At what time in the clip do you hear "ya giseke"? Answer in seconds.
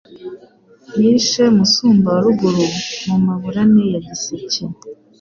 3.93-4.61